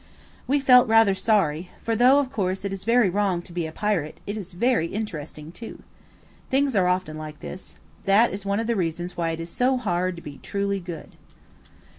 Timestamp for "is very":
2.73-3.07, 4.35-4.87